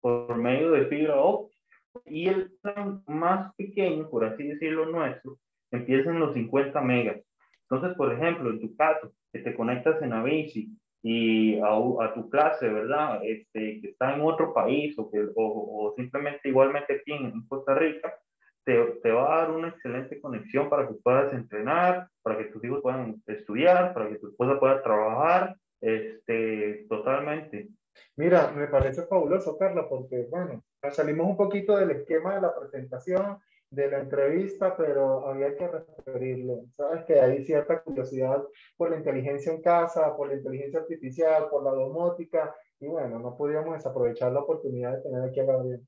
por 0.01 0.38
medio 0.38 0.71
de 0.71 0.86
fibra 0.88 1.19
óptica 1.19 1.57
y 2.05 2.27
el 2.27 2.51
plan 2.62 3.03
más 3.07 3.53
pequeño, 3.55 4.09
por 4.09 4.25
así 4.25 4.47
decirlo, 4.47 4.86
nuestro, 4.86 5.39
empieza 5.71 6.12
en 6.12 6.19
los 6.19 6.33
50 6.33 6.79
megas. 6.81 7.21
Entonces, 7.69 7.97
por 7.97 8.13
ejemplo, 8.13 8.50
en 8.50 8.62
tu 8.62 8.75
caso, 8.75 9.12
que 9.33 9.39
te 9.39 9.55
conectas 9.55 10.01
en 10.01 10.13
Avicii 10.13 10.69
y 11.03 11.59
a, 11.59 11.74
a, 11.74 12.13
tu 12.13 12.29
clase, 12.29 12.69
¿verdad? 12.69 13.19
Este, 13.24 13.81
que 13.81 13.89
está 13.89 14.13
en 14.13 14.21
otro 14.21 14.53
país 14.53 14.97
o, 14.97 15.09
que, 15.09 15.19
o, 15.19 15.33
o 15.36 15.93
simplemente 15.95 16.50
igualmente 16.50 16.95
aquí 16.95 17.13
en 17.13 17.45
Costa 17.47 17.75
Rica, 17.75 18.13
te, 18.67 19.12
va 19.12 19.33
a 19.33 19.38
dar 19.41 19.51
una 19.51 19.69
excelente 19.69 20.19
conexión 20.19 20.69
para 20.69 20.88
que 20.88 20.95
puedas 20.95 21.33
entrenar, 21.33 22.09
para 22.21 22.38
que 22.38 22.45
tus 22.45 22.62
hijos 22.65 22.81
puedan 22.81 23.24
estudiar, 23.25 23.93
para 23.93 24.09
que 24.09 24.17
tu 24.17 24.27
esposa 24.27 24.59
pueda 24.59 24.83
trabajar, 24.83 25.55
este, 25.79 26.86
totalmente. 26.89 27.69
Mira, 28.17 28.51
me 28.51 28.67
parece 28.67 29.03
fabuloso, 29.03 29.57
Carla, 29.57 29.88
porque, 29.88 30.27
bueno, 30.29 30.63
salimos 30.91 31.27
un 31.27 31.38
poquito 31.38 31.77
del 31.77 31.91
esquema 31.91 32.36
de 32.36 32.41
la 32.41 32.53
presentación, 32.53 33.39
de 33.69 33.89
la 33.89 34.00
entrevista, 34.00 34.75
pero 34.75 35.27
había 35.27 35.55
que 35.55 35.67
referirlo. 35.67 36.65
Sabes 36.75 37.05
que 37.05 37.19
hay 37.19 37.45
cierta 37.45 37.81
curiosidad 37.81 38.43
por 38.75 38.91
la 38.91 38.97
inteligencia 38.97 39.51
en 39.53 39.62
casa, 39.62 40.15
por 40.15 40.27
la 40.27 40.36
inteligencia 40.36 40.81
artificial, 40.81 41.47
por 41.50 41.63
la 41.63 41.71
domótica, 41.71 42.53
y 42.79 42.88
bueno, 42.88 43.17
no 43.19 43.38
podíamos 43.38 43.75
desaprovechar 43.75 44.33
la 44.33 44.41
oportunidad 44.41 44.97
de 44.97 45.03
tener 45.03 45.24
aquí 45.24 45.39
a 45.39 45.45
Gabriel. 45.45 45.81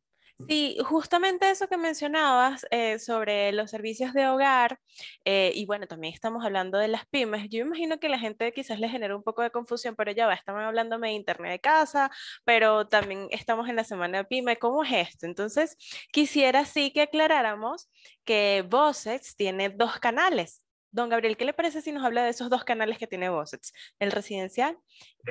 Sí, 0.48 0.77
justamente 0.86 1.50
eso 1.51 1.67
que 1.67 1.77
mencionabas 1.77 2.65
eh, 2.72 2.98
sobre 2.98 3.51
los 3.51 3.69
servicios 3.69 4.13
de 4.13 4.27
hogar, 4.27 4.79
eh, 5.25 5.51
y 5.53 5.65
bueno, 5.65 5.86
también 5.86 6.13
estamos 6.13 6.46
hablando 6.46 6.77
de 6.77 6.88
las 6.88 7.05
pymes. 7.08 7.50
Yo 7.50 7.60
imagino 7.60 8.00
que 8.00 8.08
la 8.08 8.17
gente 8.17 8.53
quizás 8.53 8.79
le 8.79 8.88
genera 8.88 9.15
un 9.15 9.24
poco 9.24 9.41
de 9.41 9.51
confusión, 9.51 9.96
pero 9.96 10.12
ya 10.12 10.27
va, 10.27 10.34
estamos 10.34 10.62
hablando 10.62 10.98
de 10.98 11.12
internet 11.12 11.51
de 11.51 11.60
casa, 11.60 12.10
pero 12.46 12.88
también 12.88 13.27
estamos 13.31 13.67
en 13.67 13.75
la 13.75 13.84
semana 13.84 14.19
de 14.19 14.24
pyme. 14.25 14.58
¿Cómo 14.58 14.84
es 14.84 15.10
esto? 15.10 15.25
Entonces, 15.25 15.75
quisiera 16.12 16.63
sí 16.65 16.91
que 16.91 17.01
aclaráramos 17.01 17.89
que 18.24 18.65
Vocex 18.67 19.36
tiene 19.36 19.69
dos 19.69 20.00
canales. 20.00 20.63
Don 20.91 21.10
Gabriel, 21.10 21.38
¿qué 21.38 21.46
le 21.46 21.53
parece 21.53 21.81
si 21.81 21.91
nos 21.91 22.03
habla 22.03 22.24
de 22.24 22.29
esos 22.31 22.50
dos 22.50 22.63
canales 22.63 22.98
que 22.98 23.08
tiene 23.08 23.29
Vocex? 23.29 23.74
El 24.00 24.12
residencial 24.12 24.77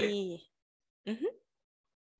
y... 0.00 0.50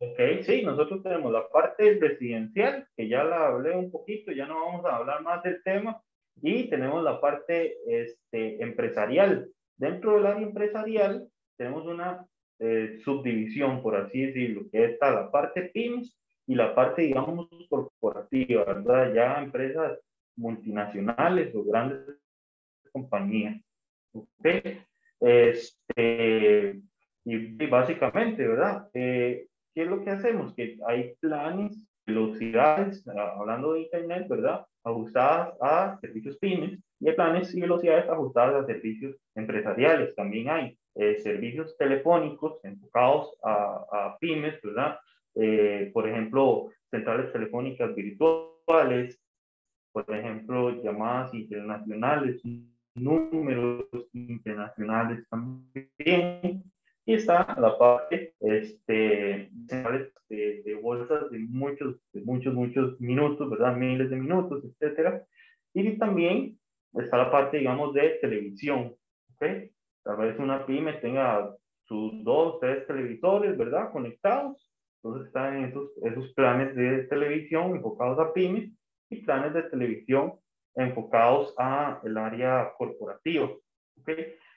Ok, 0.01 0.19
sí, 0.43 0.63
nosotros 0.63 1.03
tenemos 1.03 1.33
la 1.33 1.49
parte 1.49 1.99
residencial, 2.01 2.87
que 2.97 3.09
ya 3.09 3.25
la 3.25 3.49
hablé 3.49 3.75
un 3.77 3.91
poquito, 3.91 4.31
ya 4.31 4.47
no 4.47 4.55
vamos 4.55 4.85
a 4.85 4.97
hablar 4.97 5.23
más 5.23 5.43
del 5.43 5.61
tema, 5.65 6.01
y 6.41 6.69
tenemos 6.71 7.03
la 7.03 7.21
parte 7.21 7.77
este, 7.87 8.63
empresarial. 8.63 9.51
Dentro 9.77 10.15
del 10.15 10.27
área 10.27 10.47
empresarial 10.47 11.29
tenemos 11.57 11.85
una 11.87 12.25
eh, 12.61 13.01
subdivisión, 13.05 13.83
por 13.83 13.97
así 13.97 14.27
decirlo, 14.27 14.63
que 14.71 14.85
está 14.85 15.11
la 15.11 15.31
parte 15.31 15.63
PIMS 15.63 16.17
y 16.47 16.55
la 16.55 16.75
parte, 16.75 17.03
digamos, 17.03 17.49
corporativa, 17.69 18.65
¿verdad? 18.65 19.13
Ya 19.15 19.43
empresas 19.43 19.99
multinacionales 20.37 21.55
o 21.55 21.65
grandes 21.65 22.01
compañías. 22.93 23.61
¿ok? 24.13 24.47
Este, 25.21 26.81
y, 27.25 27.67
básicamente, 27.67 28.47
¿verdad? 28.47 28.89
Eh, 28.95 29.49
¿Qué 29.79 29.85
es 29.85 29.91
lo 29.91 30.03
que 30.03 30.11
hacemos? 30.11 30.53
Que 30.57 30.77
hay 30.89 31.15
planes, 31.21 31.87
velocidades, 32.05 33.07
ah, 33.07 33.37
hablando 33.39 33.75
de 33.75 33.83
Internet, 33.83 34.27
¿verdad? 34.29 34.67
Ajustadas 34.83 35.55
a 35.61 35.97
servicios 36.01 36.37
pymes 36.39 36.81
y 36.99 37.09
hay 37.09 37.15
planes 37.15 37.55
y 37.55 37.61
velocidades 37.61 38.09
ajustadas 38.09 38.57
a 38.57 38.67
servicios 38.67 39.15
empresariales. 39.37 40.17
También 40.17 40.49
hay 40.49 40.77
eh, 40.97 41.21
servicios 41.21 41.77
telefónicos 41.77 42.59
enfocados 42.65 43.33
a, 43.45 43.85
a 43.93 44.19
pymes, 44.19 44.61
¿verdad? 44.65 44.99
Eh, 45.37 45.93
por 45.95 46.09
ejemplo, 46.09 46.71
centrales 46.91 47.33
telefónicas 47.33 47.95
virtuales, 47.95 49.23
por 49.93 50.13
ejemplo, 50.13 50.71
llamadas 50.83 51.33
internacionales, 51.35 52.43
números 52.97 53.85
internacionales 54.13 55.25
también, 55.31 56.65
y 57.09 57.15
está 57.15 57.57
la 57.59 57.79
parte 57.79 58.35
este, 58.39 59.51
de, 59.69 60.63
de, 60.63 60.75
bolsas 60.75 61.31
de 61.31 61.39
muchos, 61.39 61.97
de 62.13 62.23
muchos, 62.23 62.55
muchos 62.55 63.01
minutos, 63.01 63.49
¿verdad? 63.51 63.77
Miles 63.77 64.11
de 64.11 64.17
minutos, 64.17 64.65
etcétera. 64.65 65.25
Y 65.75 65.99
también 65.99 66.59
está 66.95 67.19
la 67.19 67.31
parte, 67.31 67.59
digamos, 67.59 67.95
de 67.95 68.19
televisión, 68.21 68.95
¿ok? 69.35 69.47
Tal 70.05 70.17
vez 70.17 70.39
una 70.39 70.65
pyme 70.67 70.95
tenga 70.95 71.55
sus 71.85 72.25
dos, 72.25 72.59
tres 72.61 72.87
televisores, 72.87 73.57
¿verdad? 73.57 73.93
Conectados. 73.93 74.71
Entonces 75.03 75.29
están 75.29 75.65
esos, 75.65 75.91
esos 76.03 76.33
planes 76.35 76.75
de 76.75 77.05
televisión 77.05 77.77
enfocados 77.77 78.19
a 78.19 78.33
pymes 78.33 78.73
y 79.11 79.23
planes 79.25 79.55
de 79.55 79.63
televisión 79.65 80.35
enfocados 80.75 81.55
a 81.59 82.01
el 82.05 82.17
área 82.17 82.73
corporativa, 82.77 83.47
¿ok? 83.47 84.11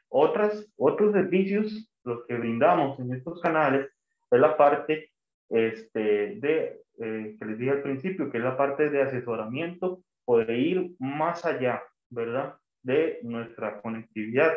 Otras, 0.10 0.72
otros 0.78 1.14
servicios 1.14 1.90
los 2.04 2.26
que 2.26 2.36
brindamos 2.36 3.00
en 3.00 3.14
estos 3.14 3.40
canales 3.42 3.90
es 4.32 4.40
la 4.40 4.58
parte 4.58 5.12
este, 5.50 6.36
de, 6.36 6.82
eh, 7.00 7.36
que 7.38 7.46
les 7.46 7.58
dije 7.58 7.72
al 7.72 7.82
principio, 7.82 8.32
que 8.32 8.38
es 8.38 8.44
la 8.44 8.58
parte 8.58 8.90
de 8.90 9.02
asesoramiento, 9.02 10.04
poder 10.26 10.52
ir 10.52 10.92
más 11.00 11.46
allá, 11.46 11.84
¿verdad? 12.10 12.56
De 12.84 13.20
nuestra 13.24 13.82
conectividad. 13.82 14.54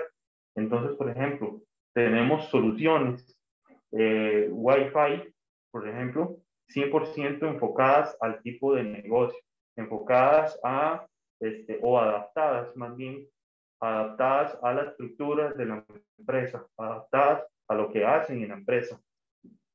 Entonces, 0.54 0.96
por 0.96 1.10
ejemplo, 1.10 1.60
tenemos 1.92 2.48
soluciones 2.48 3.36
eh, 3.92 4.48
Wi-Fi, 4.50 5.34
por 5.70 5.88
ejemplo, 5.88 6.38
100% 6.68 7.48
enfocadas 7.48 8.16
al 8.20 8.40
tipo 8.42 8.74
de 8.74 8.84
negocio, 8.84 9.38
enfocadas 9.76 10.58
a, 10.62 11.06
este, 11.40 11.78
o 11.82 11.98
adaptadas 11.98 12.74
más 12.76 12.96
bien 12.96 13.26
adaptadas 13.80 14.58
a 14.62 14.72
la 14.72 14.82
estructura 14.84 15.52
de 15.52 15.66
la 15.66 15.84
empresa, 16.18 16.66
adaptadas 16.76 17.44
a 17.68 17.74
lo 17.74 17.90
que 17.90 18.04
hacen 18.04 18.42
en 18.42 18.48
la 18.48 18.54
empresa, 18.54 18.98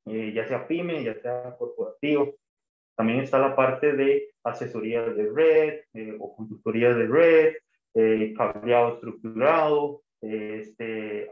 eh, 0.09 0.33
ya 0.33 0.47
sea 0.47 0.67
pyme, 0.67 1.03
ya 1.03 1.15
sea 1.21 1.55
corporativo. 1.57 2.35
También 2.95 3.21
está 3.21 3.39
la 3.39 3.55
parte 3.55 3.93
de 3.93 4.29
asesoría 4.43 5.01
de 5.03 5.29
red 5.31 5.79
eh, 5.93 6.15
o 6.19 6.35
consultoría 6.35 6.93
de 6.93 7.07
red, 7.07 7.53
eh, 7.93 8.33
cableado 8.37 8.95
estructurado, 8.95 10.01
este, 10.21 11.29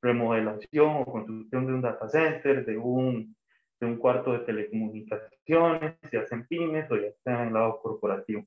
remodelación 0.00 1.02
o 1.02 1.04
construcción 1.04 1.66
de 1.66 1.74
un 1.74 1.82
data 1.82 2.08
center, 2.08 2.64
de 2.64 2.76
un, 2.78 3.34
de 3.80 3.86
un 3.86 3.96
cuarto 3.96 4.32
de 4.32 4.40
telecomunicaciones, 4.40 5.96
ya 6.12 6.24
sea 6.24 6.38
en 6.38 6.46
pymes 6.46 6.90
o 6.90 6.96
ya 6.96 7.12
sea 7.24 7.42
en 7.42 7.48
el 7.48 7.54
lado 7.54 7.80
corporativo 7.82 8.46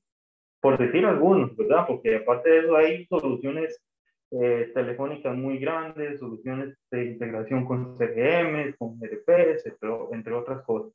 por 0.60 0.78
decir 0.78 1.04
algunos, 1.06 1.56
¿verdad? 1.56 1.86
Porque 1.86 2.16
aparte 2.16 2.50
de 2.50 2.58
eso 2.60 2.76
hay 2.76 3.06
soluciones 3.06 3.80
eh, 4.30 4.70
telefónicas 4.74 5.34
muy 5.34 5.58
grandes, 5.58 6.20
soluciones 6.20 6.76
de 6.90 7.04
integración 7.06 7.64
con 7.64 7.96
CGM, 7.96 8.74
con 8.76 8.98
RPs, 9.00 9.64
entre, 10.12 10.34
otras 10.34 10.62
cosas. 10.64 10.92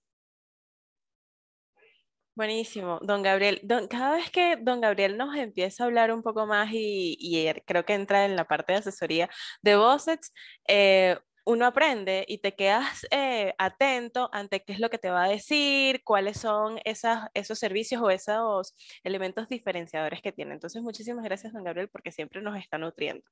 Buenísimo, 2.35 2.99
don 3.01 3.21
Gabriel. 3.21 3.61
cada 3.89 4.15
vez 4.15 4.31
que 4.31 4.57
don 4.57 4.81
Gabriel 4.81 5.17
nos 5.17 5.35
empieza 5.35 5.83
a 5.83 5.87
hablar 5.87 6.11
un 6.11 6.23
poco 6.23 6.47
más 6.47 6.71
y, 6.71 7.15
y 7.19 7.51
creo 7.65 7.85
que 7.85 7.93
entra 7.93 8.25
en 8.25 8.35
la 8.35 8.45
parte 8.45 8.73
de 8.73 8.79
asesoría 8.79 9.29
de 9.61 9.75
Vossets, 9.75 10.33
eh, 10.67 11.17
uno 11.45 11.65
aprende 11.65 12.25
y 12.27 12.38
te 12.38 12.53
quedas 12.53 13.05
eh, 13.12 13.53
atento 13.57 14.29
ante 14.31 14.63
qué 14.63 14.73
es 14.73 14.79
lo 14.79 14.89
que 14.89 14.97
te 14.97 15.09
va 15.09 15.25
a 15.25 15.29
decir, 15.29 16.01
cuáles 16.03 16.38
son 16.39 16.79
esas, 16.85 17.29
esos 17.33 17.59
servicios 17.59 18.01
o 18.01 18.09
esos 18.09 18.75
elementos 19.03 19.50
diferenciadores 19.50 20.21
que 20.21 20.31
tiene. 20.31 20.53
Entonces, 20.53 20.81
muchísimas 20.81 21.23
gracias, 21.23 21.53
don 21.53 21.63
Gabriel, 21.63 21.89
porque 21.89 22.12
siempre 22.12 22.41
nos 22.41 22.57
está 22.57 22.77
nutriendo. 22.77 23.23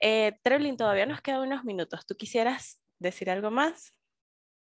Eh, 0.00 0.38
Treblin, 0.42 0.76
todavía 0.76 1.06
nos 1.06 1.20
quedan 1.20 1.42
unos 1.42 1.64
minutos. 1.64 2.06
¿Tú 2.06 2.16
quisieras 2.16 2.82
decir 2.98 3.30
algo 3.30 3.50
más? 3.50 3.94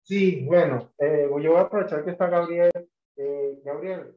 Sí, 0.03 0.43
bueno, 0.45 0.93
eh, 0.99 1.27
yo 1.29 1.51
voy 1.51 1.57
a 1.57 1.61
aprovechar 1.61 2.03
que 2.03 2.11
está 2.11 2.27
Gabriel. 2.27 2.71
Eh, 3.15 3.59
Gabriel, 3.63 4.13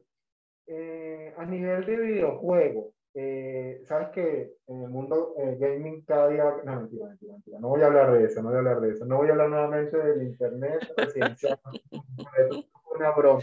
a 1.37 1.45
nivel 1.45 1.85
de 1.85 1.97
videojuego, 1.97 2.93
eh, 3.13 3.81
sabes 3.83 4.09
que 4.09 4.53
en 4.67 4.83
el 4.83 4.89
mundo 4.89 5.35
eh, 5.37 5.57
gaming 5.59 6.03
cada 6.05 6.29
día, 6.29 6.43
no 6.63 6.81
mentira, 6.81 7.07
mentira, 7.07 7.33
mentira, 7.33 7.59
no 7.59 7.69
voy 7.69 7.81
a 7.81 7.87
hablar 7.87 8.11
de 8.13 8.25
eso, 8.25 8.41
no 8.41 8.49
voy 8.49 8.55
a 8.55 8.59
hablar 8.59 8.81
de 8.81 8.91
eso, 8.91 9.05
no 9.05 9.17
voy 9.17 9.27
a 9.27 9.31
hablar 9.31 9.49
nuevamente 9.49 9.97
del 9.97 10.23
internet 10.23 10.93
residencial, 10.95 11.59
una 12.95 13.11
broma. 13.11 13.41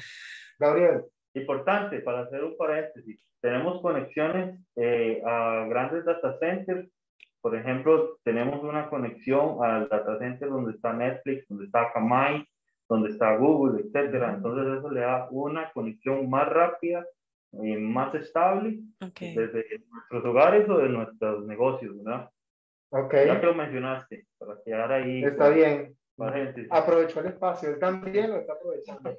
Gabriel. 0.59 1.05
Importante, 1.35 2.01
para 2.01 2.21
hacer 2.21 2.43
un 2.43 2.57
paréntesis, 2.57 3.21
tenemos 3.41 3.81
conexiones 3.83 4.59
eh, 4.77 5.23
a 5.25 5.67
grandes 5.69 6.05
data 6.05 6.37
centers, 6.39 6.89
por 7.41 7.55
ejemplo, 7.55 8.19
tenemos 8.25 8.63
una 8.65 8.89
conexión 8.89 9.63
al 9.63 9.89
data 9.89 10.19
center 10.19 10.49
donde 10.49 10.73
está 10.73 10.93
Netflix, 10.93 11.47
donde 11.49 11.67
está 11.67 11.83
Akamai, 11.83 12.45
donde 12.89 13.11
está 13.11 13.37
Google, 13.37 13.83
etcétera. 13.83 14.35
Entonces 14.35 14.79
eso 14.79 14.91
le 14.91 15.01
da 15.01 15.29
una 15.31 15.71
conexión 15.73 16.29
más 16.29 16.49
rápida 16.49 17.07
más 17.52 18.14
estable 18.14 18.81
desde 19.00 19.81
nuestros 19.90 20.25
hogares 20.25 20.69
o 20.69 20.78
de 20.78 20.88
nuestros 20.88 21.47
negocios, 21.47 21.97
¿verdad? 22.02 22.31
Ok. 22.90 23.14
Ya 23.26 23.40
que 23.40 23.47
lo 23.47 23.55
mencionaste, 23.55 24.26
para 24.38 24.57
quedar 24.64 24.93
ahí. 24.93 25.25
Está 25.25 25.49
bien. 25.50 25.99
Aprovechó 26.71 27.21
el 27.21 27.26
espacio, 27.26 27.71
él 27.71 27.78
también 27.78 28.31
lo 28.31 28.38
está 28.38 28.55
aprovechando. 28.55 29.14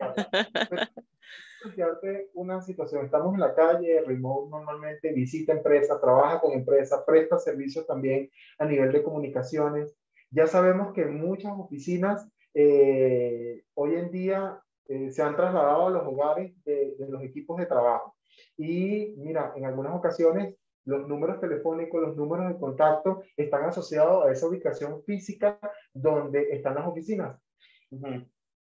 una 2.33 2.61
situación, 2.61 3.05
estamos 3.05 3.33
en 3.33 3.39
la 3.39 3.55
calle, 3.55 4.03
Remote 4.05 4.49
normalmente 4.49 5.13
visita 5.13 5.53
empresas, 5.53 6.01
trabaja 6.01 6.41
con 6.41 6.51
empresas, 6.51 7.03
presta 7.07 7.37
servicios 7.37 7.87
también 7.87 8.29
a 8.57 8.65
nivel 8.65 8.91
de 8.91 9.01
comunicaciones. 9.01 9.95
Ya 10.29 10.45
sabemos 10.47 10.93
que 10.93 11.05
muchas 11.05 11.53
oficinas 11.57 12.29
eh, 12.53 13.63
hoy 13.75 13.95
en 13.95 14.11
día 14.11 14.61
eh, 14.89 15.11
se 15.11 15.21
han 15.21 15.35
trasladado 15.35 15.87
a 15.87 15.91
los 15.91 16.03
hogares 16.05 16.53
de, 16.65 16.95
de 16.97 17.07
los 17.07 17.23
equipos 17.23 17.57
de 17.57 17.65
trabajo. 17.65 18.15
Y 18.57 19.13
mira, 19.17 19.53
en 19.55 19.65
algunas 19.65 19.95
ocasiones 19.95 20.55
los 20.85 21.07
números 21.07 21.39
telefónicos, 21.39 22.01
los 22.01 22.17
números 22.17 22.49
de 22.49 22.59
contacto 22.59 23.21
están 23.37 23.65
asociados 23.65 24.25
a 24.25 24.31
esa 24.31 24.47
ubicación 24.47 25.03
física 25.03 25.59
donde 25.93 26.49
están 26.51 26.75
las 26.75 26.87
oficinas. 26.87 27.39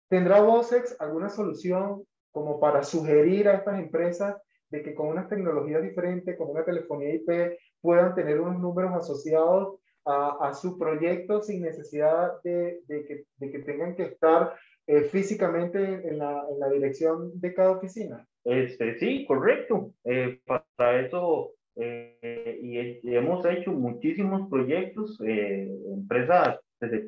¿Tendrá 0.10 0.42
Vocex 0.42 0.96
alguna 1.00 1.30
solución 1.30 2.04
como 2.32 2.60
para 2.60 2.84
sugerir 2.84 3.50
a 3.50 3.56
estas 3.56 3.80
empresas 3.80 4.36
de 4.70 4.84
que 4.84 4.94
con 4.94 5.08
unas 5.08 5.28
tecnologías 5.30 5.82
diferentes, 5.82 6.38
como 6.38 6.52
una 6.52 6.66
telefonía 6.66 7.14
IP, 7.16 7.58
puedan 7.82 8.16
tener 8.16 8.40
unos 8.40 8.60
números 8.60 8.94
asociados 8.94 9.80
a, 10.06 10.50
a 10.50 10.54
su 10.54 10.78
proyecto 10.78 11.42
sin 11.42 11.62
necesidad 11.62 12.42
de, 12.44 12.82
de, 12.88 13.06
que, 13.06 13.26
de 13.38 13.52
que 13.52 13.60
tengan 13.60 13.96
que 13.96 14.04
estar 14.04 14.56
eh, 14.86 15.04
físicamente 15.04 15.80
en 15.80 16.18
la, 16.18 16.44
en 16.52 16.60
la, 16.60 16.70
dirección 16.70 17.40
de 17.40 17.54
cada 17.54 17.72
oficina. 17.72 18.28
Este, 18.44 19.00
sí, 19.00 19.26
correcto. 19.26 19.94
Eh, 20.04 20.42
para 20.46 21.00
eso, 21.00 21.52
eh, 21.78 22.60
y, 22.62 23.16
hemos 23.16 23.46
hecho 23.46 23.72
muchísimos 23.72 24.50
proyectos, 24.50 25.18
empresas 25.22 26.60
desde 26.82 27.00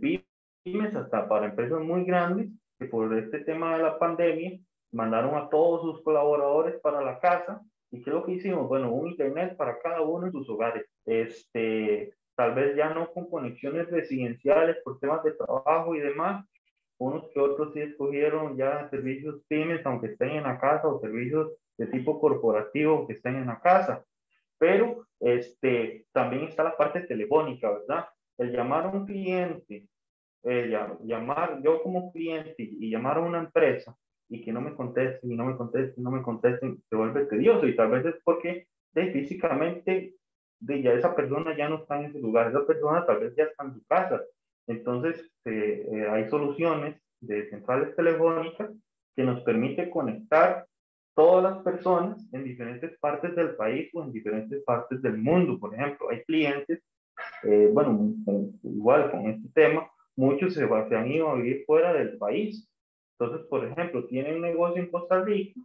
pymes 0.63 0.95
hasta 0.95 1.27
para 1.27 1.47
empresas 1.47 1.81
muy 1.81 2.05
grandes, 2.05 2.49
que 2.79 2.85
por 2.85 3.13
este 3.17 3.39
tema 3.39 3.75
de 3.75 3.83
la 3.83 3.99
pandemia 3.99 4.57
mandaron 4.93 5.35
a 5.35 5.49
todos 5.49 5.81
sus 5.81 6.01
colaboradores 6.01 6.79
para 6.79 7.01
la 7.01 7.19
casa. 7.19 7.61
¿Y 7.91 8.01
qué 8.01 8.09
lo 8.09 8.25
que 8.25 8.33
hicimos? 8.33 8.69
Bueno, 8.69 8.91
un 8.93 9.09
internet 9.09 9.57
para 9.57 9.79
cada 9.79 9.99
uno 10.01 10.27
en 10.27 10.31
sus 10.31 10.49
hogares. 10.49 10.85
Este, 11.05 12.13
tal 12.35 12.55
vez 12.55 12.75
ya 12.75 12.93
no 12.93 13.11
con 13.11 13.29
conexiones 13.29 13.89
residenciales 13.91 14.77
por 14.83 14.97
temas 14.99 15.23
de 15.23 15.33
trabajo 15.33 15.93
y 15.93 15.99
demás. 15.99 16.45
Unos 16.97 17.29
que 17.33 17.39
otros 17.39 17.73
sí 17.73 17.81
escogieron 17.81 18.55
ya 18.57 18.89
servicios 18.89 19.41
pymes, 19.47 19.85
aunque 19.85 20.07
estén 20.07 20.31
en 20.31 20.43
la 20.43 20.59
casa, 20.59 20.87
o 20.87 20.99
servicios 20.99 21.51
de 21.77 21.87
tipo 21.87 22.19
corporativo 22.19 23.05
que 23.05 23.13
estén 23.13 23.35
en 23.35 23.47
la 23.47 23.59
casa. 23.59 24.03
Pero 24.57 25.05
este, 25.19 26.05
también 26.13 26.43
está 26.43 26.63
la 26.63 26.77
parte 26.77 27.01
telefónica, 27.01 27.69
¿verdad? 27.69 28.05
El 28.37 28.51
llamar 28.51 28.85
a 28.85 28.89
un 28.89 29.05
cliente, 29.05 29.87
llamar 30.43 31.61
yo 31.63 31.81
como 31.81 32.11
cliente 32.11 32.55
y 32.57 32.89
llamar 32.89 33.17
a 33.17 33.21
una 33.21 33.39
empresa 33.39 33.95
y 34.29 34.41
que 34.41 34.51
no 34.51 34.61
me 34.61 34.75
contesten 34.75 35.31
y 35.31 35.35
no 35.35 35.45
me 35.45 35.57
contesten, 35.57 36.03
no 36.03 36.11
me 36.11 36.21
contesten, 36.21 36.81
se 36.89 36.95
vuelve 36.95 37.25
tedioso 37.25 37.67
y 37.67 37.75
tal 37.75 37.91
vez 37.91 38.05
es 38.05 38.15
porque 38.23 38.67
de, 38.93 39.11
físicamente 39.11 40.15
de 40.59 40.81
ya 40.81 40.93
esa 40.93 41.15
persona 41.15 41.55
ya 41.55 41.69
no 41.69 41.81
está 41.81 41.99
en 41.99 42.05
ese 42.05 42.19
lugar, 42.19 42.47
esa 42.47 42.65
persona 42.65 43.05
tal 43.05 43.19
vez 43.19 43.35
ya 43.35 43.43
está 43.43 43.65
en 43.65 43.73
su 43.73 43.85
casa. 43.85 44.21
Entonces, 44.67 45.31
eh, 45.45 45.87
eh, 45.91 46.07
hay 46.09 46.29
soluciones 46.29 46.95
de 47.21 47.49
centrales 47.49 47.95
telefónicas 47.95 48.71
que 49.15 49.23
nos 49.23 49.41
permite 49.43 49.89
conectar 49.89 50.65
todas 51.15 51.43
las 51.43 51.63
personas 51.63 52.17
en 52.33 52.43
diferentes 52.43 52.97
partes 52.99 53.35
del 53.35 53.55
país 53.55 53.89
o 53.93 54.03
en 54.03 54.11
diferentes 54.11 54.63
partes 54.63 55.01
del 55.01 55.17
mundo. 55.17 55.57
Por 55.59 55.73
ejemplo, 55.73 56.09
hay 56.09 56.23
clientes, 56.23 56.81
eh, 57.43 57.69
bueno, 57.71 58.13
igual 58.63 59.11
con 59.11 59.27
este 59.27 59.49
tema, 59.53 59.89
muchos 60.17 60.53
se, 60.53 60.67
se 60.67 60.95
han 60.95 61.11
ido 61.11 61.29
a 61.29 61.35
vivir 61.35 61.63
fuera 61.65 61.93
del 61.93 62.17
país. 62.17 62.69
Entonces, 63.17 63.47
por 63.47 63.65
ejemplo, 63.65 64.05
tienen 64.07 64.35
un 64.35 64.41
negocio 64.41 64.81
en 64.81 64.91
Costa 64.91 65.23
Rica 65.23 65.59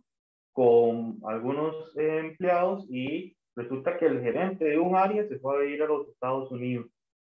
con 0.53 1.19
algunos 1.25 1.97
empleados 1.97 2.87
y 2.89 3.37
Resulta 3.57 3.99
que 3.99 4.07
el 4.07 4.23
gerente 4.23 4.65
de 4.65 4.79
un 4.79 4.97
área 4.97 5.27
se 5.27 5.39
fue 5.39 5.63
a 5.63 5.69
ir 5.69 5.83
a 5.83 5.87
los 5.87 6.09
Estados 6.09 6.51
Unidos. 6.51 6.87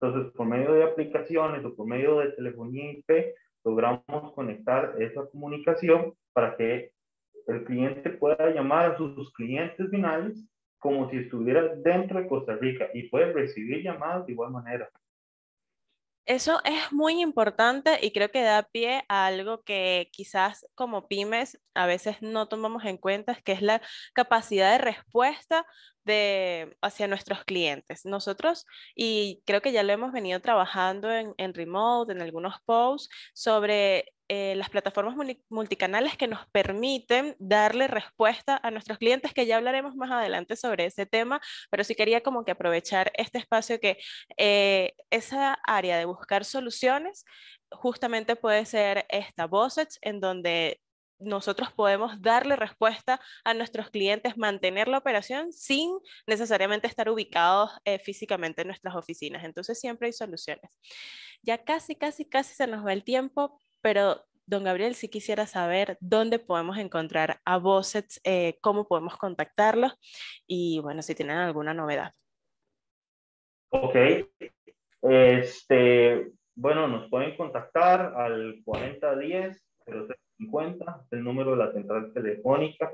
Entonces, 0.01 0.33
por 0.33 0.47
medio 0.47 0.73
de 0.73 0.85
aplicaciones 0.85 1.65
o 1.65 1.75
por 1.75 1.87
medio 1.87 2.19
de 2.19 2.33
telefonía 2.33 2.93
IP, 2.93 3.35
logramos 3.65 4.33
conectar 4.35 4.95
esa 5.01 5.27
comunicación 5.27 6.15
para 6.33 6.57
que 6.57 6.93
el 7.47 7.65
cliente 7.65 8.11
pueda 8.11 8.51
llamar 8.51 8.93
a 8.93 8.97
sus 8.97 9.33
clientes 9.33 9.89
finales 9.91 10.45
como 10.79 11.09
si 11.11 11.17
estuviera 11.19 11.75
dentro 11.77 12.21
de 12.21 12.29
Costa 12.29 12.57
Rica 12.57 12.89
y 12.93 13.09
puede 13.09 13.33
recibir 13.33 13.83
llamadas 13.83 14.27
de 14.27 14.33
igual 14.33 14.51
manera. 14.51 14.89
Eso 16.27 16.61
es 16.65 16.91
muy 16.91 17.21
importante 17.21 17.99
y 18.01 18.11
creo 18.11 18.31
que 18.31 18.43
da 18.43 18.63
pie 18.63 19.05
a 19.09 19.27
algo 19.27 19.63
que 19.63 20.09
quizás 20.11 20.67
como 20.75 21.07
pymes 21.07 21.61
a 21.75 21.85
veces 21.87 22.23
no 22.23 22.49
tomamos 22.49 22.85
en 22.87 22.97
cuenta, 22.97 23.35
que 23.45 23.53
es 23.53 23.61
la 23.61 23.83
capacidad 24.15 24.73
de 24.73 24.79
respuesta 24.79 25.67
de, 26.05 26.77
hacia 26.83 27.09
nuestros 27.09 27.45
clientes. 27.45 28.05
Nosotros, 28.05 28.67
y 28.95 29.43
creo 29.47 29.61
que 29.63 29.73
ya 29.73 29.83
lo 29.83 29.93
hemos 29.93 30.13
venido 30.13 30.41
trabajando 30.41 31.13
en, 31.13 31.35
en 31.37 31.55
remote, 31.55 32.13
en 32.13 32.23
algunos 32.23 32.55
posts, 32.65 33.09
sobre 33.35 34.15
eh, 34.29 34.55
las 34.57 34.71
plataformas 34.71 35.15
multicanales 35.51 36.17
que 36.17 36.29
nos 36.29 36.47
permiten 36.49 37.37
darle 37.39 37.89
respuesta 37.89 38.59
a 38.63 38.71
nuestros 38.71 38.97
clientes, 38.97 39.35
que 39.35 39.45
ya 39.45 39.57
hablaremos 39.57 39.97
más 39.97 40.11
adelante 40.11 40.57
sobre 40.57 40.87
ese 40.87 41.05
tema, 41.05 41.43
pero 41.71 41.85
sí 41.85 41.95
quería 41.95 42.23
como 42.23 42.43
que 42.45 42.53
aprovechar 42.53 43.13
este 43.15 43.37
espacio 43.39 43.79
que 43.81 43.99
eh, 44.39 44.95
esa 45.11 45.59
área 45.67 45.99
de 45.99 46.07
buscar 46.07 46.47
soluciones 46.47 47.27
justamente 47.71 48.35
puede 48.35 48.65
ser 48.65 49.05
esta 49.11 49.47
Bossets, 49.47 49.99
en 50.01 50.21
donde 50.21 50.81
nosotros 51.19 51.73
podemos 51.73 52.21
darle 52.21 52.57
respuesta 52.57 53.21
a 53.45 53.55
nuestros 53.55 53.91
clientes, 53.91 54.37
mantener 54.37 54.89
la 54.89 54.99
operación 54.99 55.53
sin 55.53 55.91
necesariamente 56.27 56.87
estar 56.87 57.09
ubicados 57.09 57.71
eh, 57.85 57.99
físicamente 57.99 58.63
en 58.63 58.69
nuestras 58.69 58.95
oficinas. 58.95 59.45
Entonces 59.45 59.79
siempre 59.81 60.07
hay 60.07 60.13
soluciones. 60.13 60.71
Ya 61.43 61.59
casi, 61.59 61.97
casi, 61.97 62.25
casi 62.25 62.55
se 62.55 62.67
nos 62.67 62.85
va 62.85 62.93
el 62.93 63.05
tiempo, 63.05 63.61
pero 63.81 64.25
don 64.47 64.65
Gabriel, 64.65 64.95
si 64.95 65.09
quisiera 65.09 65.47
saber 65.47 65.97
dónde 66.01 66.39
podemos 66.39 66.79
encontrar 66.79 67.41
a 67.45 67.59
Bossets, 67.59 68.21
eh, 68.25 68.59
cómo 68.61 68.87
podemos 68.87 69.17
contactarlos 69.17 69.95
y 70.47 70.81
bueno, 70.81 71.03
si 71.03 71.15
tienen 71.15 71.39
alguna 71.39 71.75
novedad. 71.75 72.13
Ok. 73.71 73.97
Este, 75.03 76.31
bueno, 76.55 76.89
nos 76.89 77.11
pueden 77.11 77.37
contactar 77.37 78.15
al 78.17 78.61
4010 78.65 79.63
0350, 79.87 81.07
el 81.11 81.25
número 81.25 81.53
de 81.53 81.57
la 81.57 81.73
central 81.73 82.13
telefónica. 82.13 82.93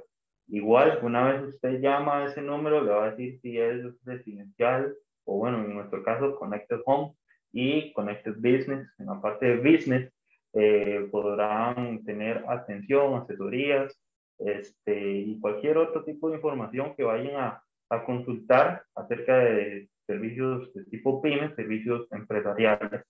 Igual, 0.49 0.99
una 1.03 1.31
vez 1.31 1.55
usted 1.55 1.81
llama 1.81 2.19
a 2.19 2.27
ese 2.27 2.43
número, 2.43 2.83
le 2.83 2.91
va 2.91 3.05
a 3.05 3.11
decir 3.11 3.41
si 3.41 3.59
es 3.59 3.83
residencial 4.05 4.97
o 5.25 5.39
bueno, 5.39 5.65
en 5.65 5.75
nuestro 5.75 6.03
caso, 6.03 6.37
Connected 6.37 6.81
Home 6.87 7.15
y 7.53 7.93
Connected 7.93 8.35
Business. 8.37 8.89
En 8.99 9.07
la 9.07 9.21
parte 9.21 9.47
de 9.47 9.57
Business, 9.59 10.13
eh, 10.55 11.09
podrán 11.11 12.05
tener 12.05 12.45
atención, 12.49 13.15
asesorías 13.15 13.97
este, 14.39 15.13
y 15.19 15.39
cualquier 15.39 15.79
otro 15.79 16.03
tipo 16.05 16.29
de 16.29 16.37
información 16.37 16.95
que 16.97 17.05
vayan 17.05 17.37
a, 17.37 17.63
a 17.91 18.05
consultar 18.05 18.83
acerca 18.95 19.39
de 19.39 19.89
servicios 20.07 20.73
de 20.75 20.85
tipo 20.87 21.23
PYME, 21.23 21.55
servicios 21.55 22.09
empresariales. 22.11 23.05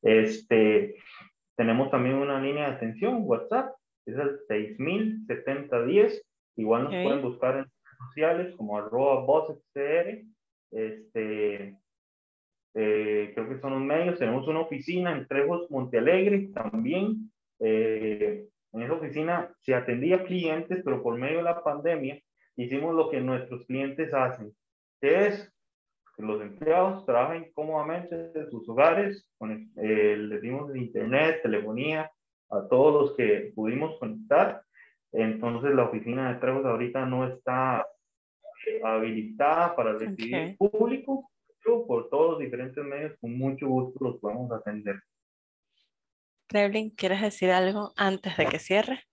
Este, 0.00 0.96
tenemos 1.56 1.90
también 1.90 2.16
una 2.16 2.40
línea 2.40 2.68
de 2.68 2.76
atención, 2.76 3.22
WhatsApp, 3.22 3.74
es 4.06 4.16
el 4.16 4.38
607010. 4.48 6.22
Igual 6.56 6.84
nos 6.84 6.92
pueden 6.92 7.22
buscar 7.22 7.56
en 7.56 7.64
redes 7.64 7.98
sociales 8.08 8.54
como 8.56 8.78
arroba 8.78 9.24
Este, 10.70 11.76
eh, 12.74 13.32
creo 13.34 13.48
que 13.48 13.60
son 13.60 13.72
los 13.72 13.82
medios. 13.82 14.18
Tenemos 14.18 14.46
una 14.48 14.60
oficina 14.60 15.12
en 15.12 15.26
Trejos, 15.26 15.70
Montealegre 15.70 16.48
también. 16.54 17.30
Eh, 17.60 18.46
en 18.72 18.82
esa 18.82 18.94
oficina 18.94 19.54
se 19.60 19.74
atendía 19.74 20.24
clientes, 20.24 20.80
pero 20.84 21.02
por 21.02 21.18
medio 21.18 21.38
de 21.38 21.44
la 21.44 21.62
pandemia 21.62 22.20
hicimos 22.56 22.94
lo 22.94 23.10
que 23.10 23.20
nuestros 23.20 23.64
clientes 23.66 24.12
hacen, 24.12 24.52
que 25.00 25.26
es 25.26 25.52
que 26.16 26.22
los 26.22 26.40
empleados 26.42 27.04
trabajen 27.06 27.50
cómodamente 27.54 28.32
en 28.34 28.50
sus 28.50 28.68
hogares, 28.68 29.28
con, 29.38 29.70
eh, 29.76 30.16
les 30.16 30.42
dimos 30.42 30.74
internet, 30.76 31.40
telefonía, 31.42 32.10
a 32.50 32.68
todos 32.68 33.02
los 33.02 33.16
que 33.16 33.52
pudimos 33.54 33.98
conectar. 33.98 34.62
Entonces 35.12 35.74
la 35.74 35.84
oficina 35.84 36.32
de 36.32 36.40
Trejos 36.40 36.64
ahorita 36.64 37.06
no 37.06 37.26
está 37.26 37.86
habilitada 38.84 39.74
para 39.74 39.94
recibir 39.94 40.56
público, 40.56 41.30
por 41.86 42.08
todos 42.10 42.32
los 42.32 42.40
diferentes 42.40 42.84
medios, 42.84 43.16
con 43.20 43.36
mucho 43.38 43.68
gusto 43.68 44.04
los 44.04 44.18
podemos 44.18 44.50
atender. 44.52 45.00
Kremlin, 46.48 46.90
¿quieres 46.90 47.22
decir 47.22 47.50
algo 47.50 47.92
antes 47.96 48.36
de 48.36 48.46
que 48.46 48.58
cierre? 48.58 49.04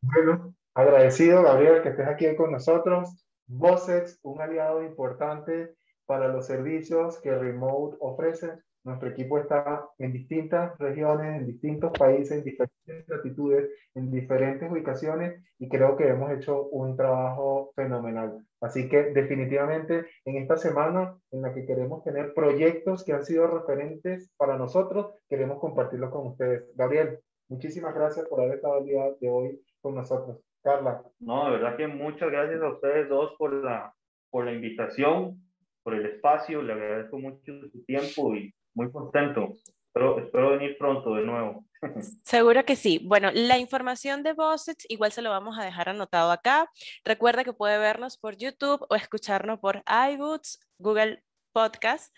Bueno, 0.00 0.54
agradecido, 0.74 1.42
Gabriel, 1.42 1.82
que 1.82 1.90
estés 1.90 2.08
aquí 2.08 2.34
con 2.36 2.52
nosotros. 2.52 3.24
Vocex, 3.46 4.18
un 4.22 4.40
aliado 4.40 4.82
importante 4.82 5.74
para 6.12 6.28
los 6.28 6.46
servicios 6.46 7.18
que 7.22 7.34
Remote 7.34 7.96
ofrece. 8.00 8.58
Nuestro 8.84 9.08
equipo 9.08 9.38
está 9.38 9.88
en 9.96 10.12
distintas 10.12 10.76
regiones, 10.78 11.40
en 11.40 11.46
distintos 11.46 11.90
países, 11.98 12.32
en 12.32 12.44
diferentes 12.44 13.08
latitudes, 13.08 13.70
en 13.94 14.10
diferentes 14.10 14.70
ubicaciones 14.70 15.42
y 15.58 15.70
creo 15.70 15.96
que 15.96 16.08
hemos 16.08 16.30
hecho 16.32 16.64
un 16.64 16.98
trabajo 16.98 17.72
fenomenal. 17.74 18.44
Así 18.60 18.90
que 18.90 19.04
definitivamente 19.04 20.04
en 20.26 20.36
esta 20.36 20.58
semana 20.58 21.16
en 21.30 21.40
la 21.40 21.54
que 21.54 21.64
queremos 21.64 22.04
tener 22.04 22.34
proyectos 22.34 23.04
que 23.04 23.14
han 23.14 23.24
sido 23.24 23.46
referentes 23.46 24.30
para 24.36 24.58
nosotros, 24.58 25.14
queremos 25.30 25.60
compartirlos 25.60 26.10
con 26.10 26.26
ustedes. 26.26 26.70
Gabriel, 26.76 27.20
muchísimas 27.48 27.94
gracias 27.94 28.28
por 28.28 28.42
haber 28.42 28.56
estado 28.56 28.80
el 28.80 28.84
día 28.84 29.04
de 29.18 29.30
hoy 29.30 29.62
con 29.80 29.94
nosotros. 29.94 30.42
Carla. 30.62 31.02
No, 31.20 31.46
de 31.46 31.52
verdad 31.52 31.78
que 31.78 31.86
muchas 31.86 32.30
gracias 32.30 32.60
a 32.60 32.68
ustedes 32.68 33.08
dos 33.08 33.32
por 33.38 33.54
la, 33.54 33.94
por 34.30 34.44
la 34.44 34.52
invitación, 34.52 35.40
por 35.82 35.94
el 35.94 36.06
espacio. 36.06 36.62
Le 36.62 36.72
agradezco 36.72 37.18
mucho 37.18 37.52
su 37.70 37.84
tiempo 37.84 38.34
y 38.34 38.54
muy 38.74 38.90
contento. 38.90 39.54
Pero 39.92 40.18
espero 40.18 40.50
venir 40.50 40.76
pronto 40.78 41.14
de 41.14 41.22
nuevo. 41.22 41.64
Seguro 42.24 42.64
que 42.64 42.76
sí. 42.76 43.00
Bueno, 43.04 43.30
la 43.32 43.58
información 43.58 44.22
de 44.22 44.32
Bossets 44.32 44.86
igual 44.88 45.12
se 45.12 45.22
lo 45.22 45.30
vamos 45.30 45.58
a 45.58 45.64
dejar 45.64 45.90
anotado 45.90 46.30
acá. 46.30 46.70
Recuerda 47.04 47.44
que 47.44 47.52
puede 47.52 47.78
vernos 47.78 48.16
por 48.16 48.36
YouTube 48.36 48.86
o 48.88 48.94
escucharnos 48.94 49.58
por 49.58 49.82
iBoots, 49.86 50.60
Google 50.78 51.22
Podcast, 51.52 52.14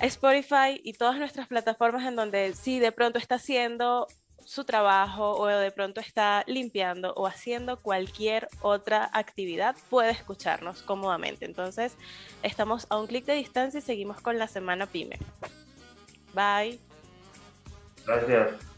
Spotify 0.00 0.80
y 0.82 0.94
todas 0.94 1.18
nuestras 1.18 1.46
plataformas 1.46 2.04
en 2.04 2.16
donde 2.16 2.52
si 2.54 2.80
de 2.80 2.90
pronto 2.92 3.18
está 3.18 3.36
haciendo 3.36 4.08
su 4.48 4.64
trabajo 4.64 5.32
o 5.32 5.46
de 5.46 5.70
pronto 5.70 6.00
está 6.00 6.42
limpiando 6.46 7.12
o 7.16 7.26
haciendo 7.26 7.76
cualquier 7.76 8.48
otra 8.62 9.10
actividad, 9.12 9.76
puede 9.90 10.10
escucharnos 10.10 10.80
cómodamente. 10.80 11.44
Entonces, 11.44 11.94
estamos 12.42 12.86
a 12.88 12.96
un 12.96 13.06
clic 13.06 13.26
de 13.26 13.34
distancia 13.34 13.76
y 13.76 13.82
seguimos 13.82 14.22
con 14.22 14.38
la 14.38 14.48
semana 14.48 14.86
PyME. 14.86 15.18
Bye. 16.32 16.80
Gracias. 18.06 18.77